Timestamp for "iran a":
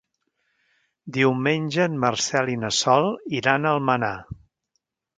3.41-3.79